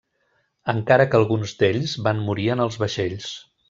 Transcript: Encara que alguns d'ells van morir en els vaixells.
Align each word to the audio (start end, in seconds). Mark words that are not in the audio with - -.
Encara 0.73 1.05
que 1.13 1.21
alguns 1.21 1.55
d'ells 1.61 1.95
van 2.09 2.27
morir 2.31 2.53
en 2.57 2.69
els 2.69 2.83
vaixells. 2.85 3.35